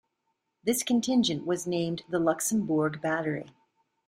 This 0.63 0.81
contingent 0.81 1.45
was 1.45 1.67
named 1.67 2.01
the 2.09 2.17
Luxembourg 2.17 3.01
Battery. 3.03 3.51